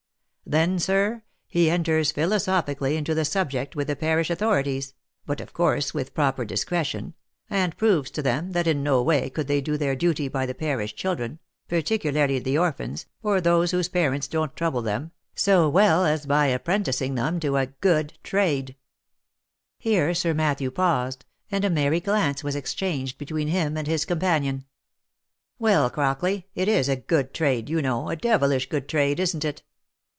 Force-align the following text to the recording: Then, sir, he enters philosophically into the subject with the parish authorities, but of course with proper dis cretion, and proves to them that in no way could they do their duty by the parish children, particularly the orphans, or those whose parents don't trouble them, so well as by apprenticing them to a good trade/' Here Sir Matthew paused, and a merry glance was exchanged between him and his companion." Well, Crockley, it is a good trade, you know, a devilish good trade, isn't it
Then, 0.43 0.79
sir, 0.79 1.23
he 1.47 1.69
enters 1.69 2.11
philosophically 2.11 2.97
into 2.97 3.15
the 3.15 3.23
subject 3.23 3.73
with 3.73 3.87
the 3.87 3.95
parish 3.95 4.29
authorities, 4.29 4.93
but 5.25 5.39
of 5.39 5.53
course 5.53 5.93
with 5.93 6.13
proper 6.13 6.43
dis 6.43 6.65
cretion, 6.65 7.13
and 7.49 7.77
proves 7.77 8.11
to 8.11 8.21
them 8.21 8.51
that 8.51 8.67
in 8.67 8.83
no 8.83 9.01
way 9.01 9.29
could 9.29 9.47
they 9.47 9.61
do 9.61 9.77
their 9.77 9.95
duty 9.95 10.27
by 10.27 10.45
the 10.45 10.53
parish 10.53 10.93
children, 10.93 11.39
particularly 11.69 12.37
the 12.37 12.57
orphans, 12.57 13.05
or 13.23 13.39
those 13.39 13.71
whose 13.71 13.87
parents 13.87 14.27
don't 14.27 14.53
trouble 14.57 14.81
them, 14.81 15.11
so 15.35 15.69
well 15.69 16.03
as 16.05 16.25
by 16.25 16.47
apprenticing 16.47 17.15
them 17.15 17.39
to 17.39 17.55
a 17.55 17.67
good 17.67 18.15
trade/' 18.21 18.75
Here 19.77 20.13
Sir 20.13 20.33
Matthew 20.33 20.69
paused, 20.69 21.23
and 21.49 21.63
a 21.63 21.69
merry 21.69 22.01
glance 22.01 22.43
was 22.43 22.57
exchanged 22.57 23.17
between 23.17 23.47
him 23.47 23.77
and 23.77 23.87
his 23.87 24.03
companion." 24.03 24.65
Well, 25.59 25.89
Crockley, 25.89 26.43
it 26.55 26.67
is 26.67 26.89
a 26.89 26.97
good 26.97 27.33
trade, 27.33 27.69
you 27.69 27.81
know, 27.81 28.09
a 28.09 28.17
devilish 28.17 28.67
good 28.67 28.89
trade, 28.89 29.17
isn't 29.17 29.45
it 29.45 29.63